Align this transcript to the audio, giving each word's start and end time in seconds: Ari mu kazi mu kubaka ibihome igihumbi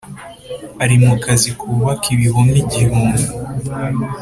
Ari 0.83 0.95
mu 1.03 1.11
kazi 1.23 1.49
mu 1.53 1.57
kubaka 1.59 2.05
ibihome 2.15 2.55
igihumbi 2.63 3.23